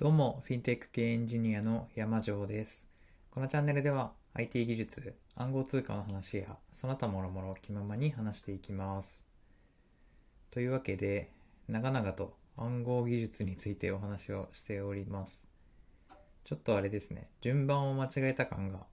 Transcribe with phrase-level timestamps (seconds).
[0.00, 2.86] どうも、フィンテック系エンジニアの山城です。
[3.30, 9.26] このチャンネルでは IT 技術、暗号通貨の話やその他もろもろ気ままに話していきます。
[10.50, 11.30] というわけで、
[11.68, 15.44] 長々と暗号技術についてお話をしております。
[16.44, 18.86] ちょっとあれですね、順番を間違えた感が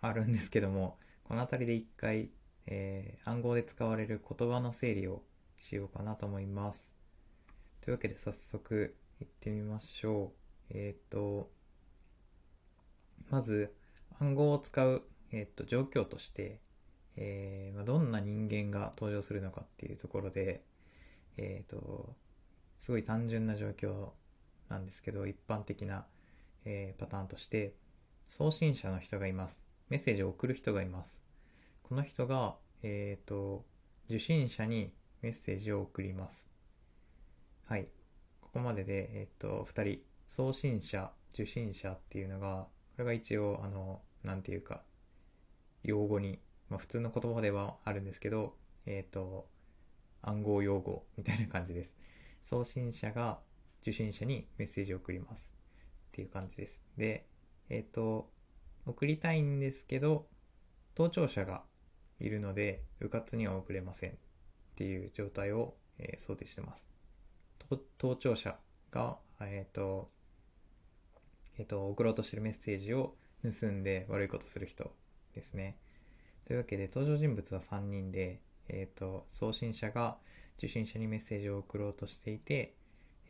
[0.00, 2.30] あるんですけども、この辺りで一回、
[2.68, 5.20] えー暗号で使われる言葉の整理を
[5.58, 6.94] しようかなと思います。
[7.82, 10.43] というわけで早速行ってみましょう。
[10.70, 11.50] えっ、と、
[13.30, 13.74] まず
[14.18, 15.02] 暗号を使う、
[15.32, 16.60] えー、と状況として、
[17.16, 20.64] えーまあ、どんな人間が登場するのかっていうところで、
[21.36, 22.14] えっ、と、
[22.80, 24.10] すごい単純な状況
[24.68, 26.06] なんですけど、一般的な、
[26.64, 27.74] えーパターンとして、
[28.28, 29.66] 送信者の人がいます。
[29.88, 31.20] メッセージを送る人がいます。
[31.82, 33.64] この人が、えっ、と、
[34.08, 36.48] 受信者にメッセージを送ります。
[37.66, 37.88] はい。
[38.40, 40.00] ここまでで、えっ、と、二人、
[40.36, 42.66] 送信者、受信者っていうのが、
[42.96, 44.82] これが一応、あの、なんていうか、
[45.84, 49.46] 用語に、まあ普通の言葉ではあるんですけど、えっ、と、
[50.22, 51.96] 暗号用語みたいな感じです。
[52.42, 53.38] 送信者が
[53.82, 55.52] 受信者にメッセージを送ります。
[56.08, 56.82] っていう感じです。
[56.96, 57.28] で、
[57.68, 58.28] えっ、と、
[58.86, 60.26] 送りたいんですけど、
[60.96, 61.62] 盗聴者が
[62.18, 64.14] いるので、迂闊には送れませんっ
[64.74, 66.90] ていう状態を、えー想定してます。
[67.98, 68.58] 盗聴者
[68.90, 70.10] が、えっ、と、
[71.58, 74.92] えっ、と、送ろうとしてるメッセージを盗んで悪いことする人
[75.34, 75.76] ですね。
[76.46, 80.18] というわけで、登場人物は3人で、えっ、と、送信者が
[80.58, 82.74] 受信者にメッセージを送ろうとしていて、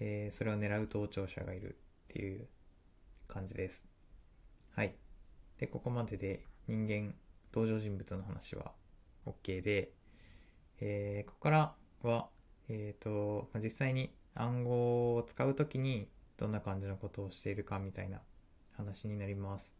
[0.00, 1.76] えーそれを狙う盗聴者がいる
[2.10, 2.46] っていう
[3.28, 3.86] 感じです。
[4.74, 4.94] はい。
[5.58, 7.14] で、ここまでで人間、
[7.52, 8.72] 登場人物の話は
[9.26, 9.92] OK で、
[10.80, 12.28] えーここからは、
[12.68, 18.20] えっ、と、まあ実際に暗号を使うときにどんな感じのことをしているかみたいな
[18.76, 19.74] 話になります。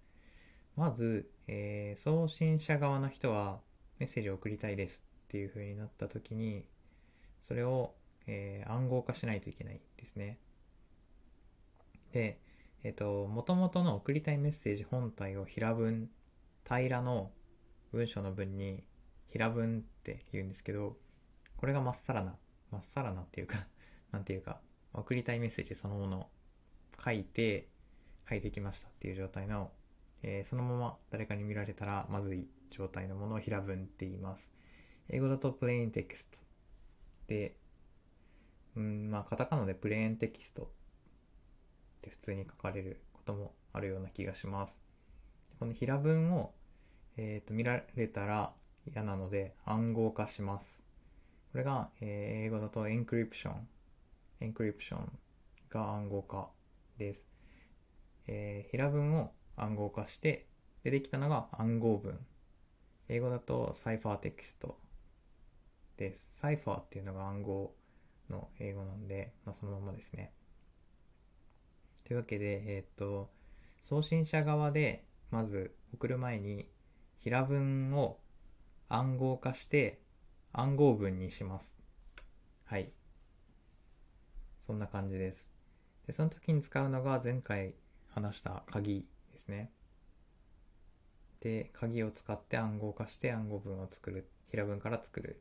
[0.77, 3.61] まず、えー送信者側の人は
[3.99, 6.65] メッセージを送りたいですっていう風になったときに、
[7.41, 7.95] それを、
[8.27, 10.39] えー暗号化しないといけないですね。
[12.13, 12.41] で、
[12.83, 16.11] えっ、と、元々の送りたいメッセージ本体を平文、
[16.65, 17.31] 平らの
[17.93, 18.85] 文章の文に
[19.31, 20.97] 平文って言うんですけど、
[21.57, 22.37] これがまっさらな、
[22.71, 23.67] まっさらなっていうか、
[24.13, 24.61] なんていうか、
[24.93, 26.29] 送りたいメッセージそのもの
[27.05, 27.69] を書いて、
[28.29, 29.71] 書いてきましたっていう状態の、
[30.23, 34.53] えーそのまま誰かに見られたらまずい状態のものを平文って言います。
[35.11, 36.39] 英語だとプレインテキスト
[37.27, 37.57] で、
[38.77, 40.67] うん、まあ、カタカナでプレーンテキストっ
[42.01, 44.83] て普通に書かれることもあるような気がします。
[45.59, 46.53] この平文を、
[47.17, 48.53] えーと見られたら
[48.91, 50.83] 嫌なので暗号化します。
[51.53, 55.19] これが、えー英語だと encryption。encryption
[55.71, 56.49] が暗号化
[56.99, 57.29] です。
[58.27, 60.47] えー平文を暗号化して
[60.83, 62.19] 出てきたのが暗号文。
[63.09, 64.79] 英語だとサイファーテキスト
[65.97, 66.39] です。
[66.39, 67.75] サイファーっていうのが暗号
[68.31, 70.33] の英語なんで、まあ、そのままですね。
[72.05, 73.31] というわけで、えーっと、
[73.81, 76.69] 送信者側で、まず送る前に、
[77.21, 78.19] 平文を
[78.89, 80.01] 暗号化して、
[80.53, 81.79] 暗号文にします。
[82.65, 82.93] はい。
[84.61, 85.54] そんな感じです。
[86.07, 87.75] で、その時に使うのが前回
[88.09, 89.71] 話した鍵ですね。
[91.41, 94.29] で、鍵を使って暗号化して暗号文を作る。
[94.51, 95.41] 平文から作る。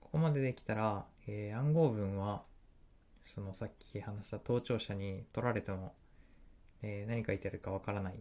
[0.00, 2.44] ここまでできたら、えー暗号文は、
[3.26, 5.94] そのさっき話した盗聴者に取られても、
[6.82, 8.18] えー何書いてあるかわからないっ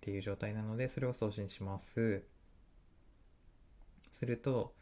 [0.00, 2.24] ていう状態なので、それを送信します。
[4.10, 4.74] すると、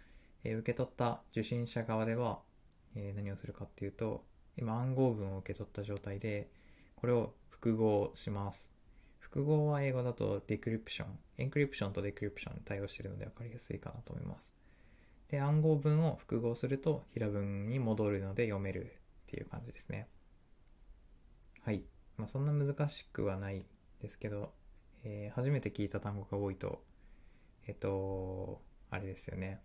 [0.44, 2.40] えー受け取った受信者側では、
[2.94, 4.24] えー何をするかっていうと、
[4.56, 6.50] 今暗号文を受け取った状態で、
[6.96, 8.74] これを復号します。
[9.18, 14.50] 復号は英語だと decryption、encryption と decryption に対応しているので分かりやすいかなと思います。
[15.28, 18.96] で、暗号文を復号すると平文に戻るので読める
[19.26, 20.08] っていう感じですね。
[21.62, 21.84] はい。
[22.16, 23.66] まあそんな難しくはない
[24.00, 24.52] ですけど、
[25.04, 26.82] えー初めて聞いた単語が多いと、
[27.66, 29.60] えっと、あれですよね。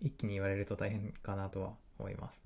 [0.00, 2.44] 一気に言われると大変かなとは思います。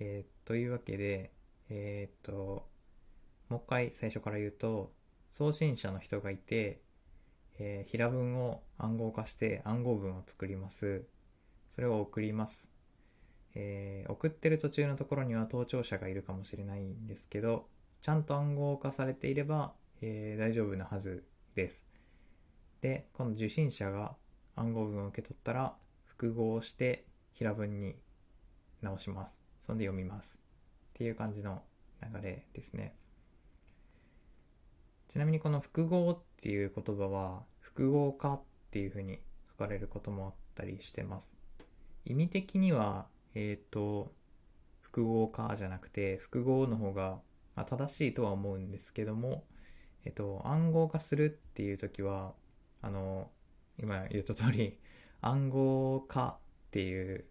[0.00, 1.32] えーというわけで、
[1.68, 2.68] えーっと、
[3.48, 4.92] もう一回最初から言うと、
[5.28, 6.80] 送信者の人がいて、
[7.58, 11.04] えー平文を暗号化して暗号文を作ります。
[11.68, 12.70] それを送ります。
[13.54, 17.68] えー送ってる途中のところには盗聴者がいるかもしれないんですけど、
[18.00, 21.24] ちゃんと暗号化されていれば、えー大丈夫なはず
[21.54, 21.86] です。
[22.80, 24.14] で、この受信者が
[24.54, 27.96] 暗号文を受け取ったら、複合して平文に
[28.82, 29.47] 直します。
[29.60, 30.38] そんで読みます。
[30.90, 31.62] っていう感じの
[32.02, 32.94] 流れですね。
[35.08, 39.20] ちなみにこの複合っていう言葉は複合化っていうふうに
[39.50, 41.38] 書かれることもあったりしてます。
[42.04, 44.12] 意味的には、えっ、ー、と、
[44.80, 47.20] 複合化じゃなくて複合の方が、
[47.54, 49.44] まあ、正しいとは思うんですけども、
[50.04, 52.34] えっ、ー、と、暗号化するっていう時は、
[52.82, 53.30] あの、
[53.78, 54.78] 今言った通り、
[55.20, 56.38] 暗号化
[56.68, 57.24] っていう、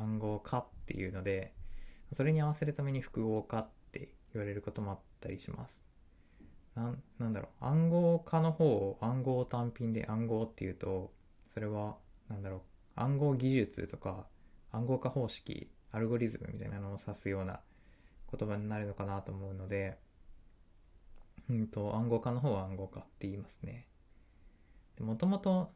[0.00, 1.54] 暗号化っていうので、
[2.12, 5.86] それに合わせるために複合化って言われることもあったりします。
[6.74, 11.12] な、なんだろう、暗号化の方を暗号単品で暗号っていうと、
[11.46, 11.96] それは、
[12.28, 12.60] なんだろう、
[12.96, 14.26] 暗号技術とか
[14.72, 17.60] 暗号化方式、アルゴリズムみたいなのを指すような
[18.36, 19.98] 言葉になるのかなと思うので、
[21.48, 23.86] うんと、暗号化の方は暗号化って言いますね。
[25.00, 25.72] もともと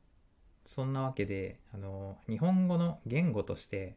[0.65, 3.97] そんなわけで、あの、日本語の言語として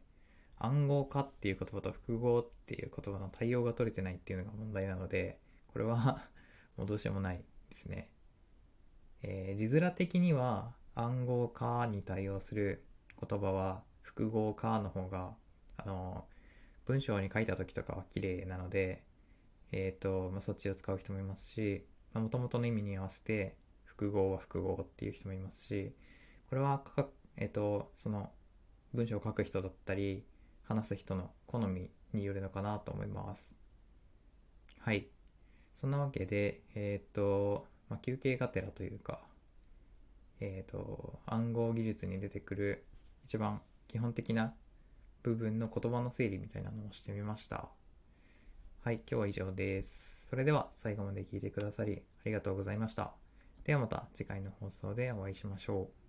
[0.58, 5.38] 暗号化っていう言葉と複合っていう言葉の対応が取れてないっていうのが問題なので、
[5.68, 6.28] これは
[6.76, 8.10] もうどうしようもないですね。
[9.22, 12.84] えー、字面的には暗号化に対応する
[13.20, 15.36] 言葉は複合化の方が、
[15.76, 16.26] あの、
[16.86, 19.04] 文章に書いた時とかは綺麗なので、
[19.72, 25.94] えっ、ー、と、まあ、そっちを使う人もいますし、もともとの意味に合わせて複合は複合っていう人もいますし、
[26.48, 26.82] これは
[27.36, 28.32] えっ、と、その
[28.94, 30.24] 文章を書く人だったり、
[30.68, 33.58] 話す人の好みによるのかなと思います。
[34.80, 35.08] はい。
[35.74, 39.20] そんなわけで、えっ、と、まあ、休憩がてらというか、
[40.40, 42.84] えっ、と、暗号技術に出てくる
[43.24, 44.52] 一番基本的な
[45.22, 47.68] 部分の言葉の整理みたいなのをしてみました。
[48.82, 50.26] はい、今日は以上です。
[50.28, 53.12] それでは最後まで聞いてくださりありがとうございました。
[53.64, 56.07] ではまた次回の放送でお会いしましょう。